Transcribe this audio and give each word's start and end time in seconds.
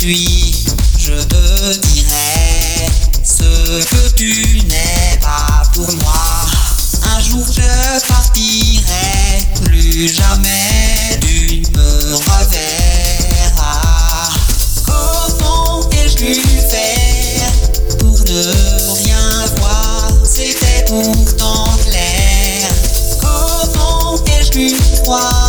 je 0.00 1.24
te 1.24 1.76
dirai 1.88 2.86
ce 3.24 3.84
que 3.84 4.14
tu 4.14 4.60
n'es 4.68 5.18
pas 5.20 5.64
pour 5.74 5.92
moi. 5.96 6.46
Un 7.16 7.20
jour 7.20 7.44
je 7.50 8.06
partirai, 8.06 9.44
plus 9.64 10.14
jamais 10.14 11.18
tu 11.20 11.62
me 11.76 12.14
reverras. 12.14 13.10
Comment 14.86 15.80
ai-je 15.90 16.16
pu 16.16 16.34
faire 16.70 17.52
pour 17.98 18.20
ne 18.20 18.98
rien 19.02 19.46
voir? 19.56 20.12
C'était 20.24 20.84
pourtant 20.86 21.76
clair. 21.84 22.70
Comment 23.20 24.14
ai-je 24.26 24.50
pu 24.50 24.76
croire 25.02 25.47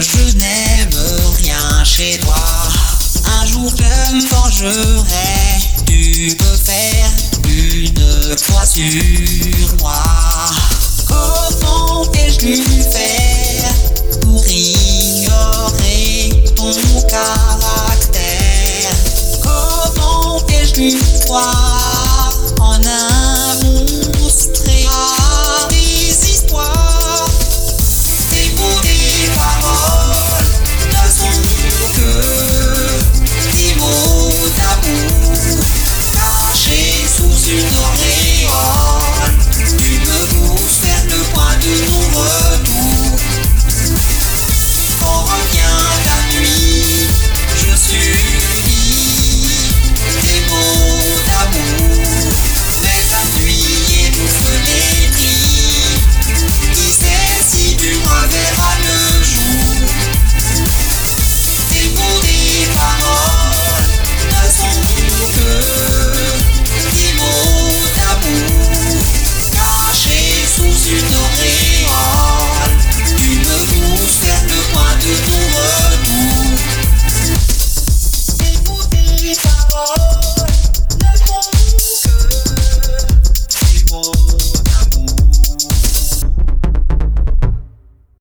je 0.00 0.36
n'aime 0.36 0.90
rien 1.38 1.84
chez 1.84 2.18
toi. 2.18 2.34
Un 3.40 3.46
jour 3.46 3.72
je 3.76 4.14
me 4.14 4.28
vengerai, 4.28 5.60
tu 5.86 6.34
peux 6.36 6.56
faire 6.56 7.10
une 7.46 8.34
croix 8.36 8.66
sur 8.66 9.74
moi. 9.80 10.02
Comment 11.06 12.10
ai-je 12.12 12.38
dû 12.38 12.56
faire 12.82 13.74
pour 14.22 14.42
ignorer 14.46 16.42
ton 16.56 16.72
caractère? 17.02 18.90
Comment 19.42 20.38
ai-je 20.48 20.72
dû 20.72 20.98
croire 21.20 22.32
en 22.60 22.74
un 22.74 23.21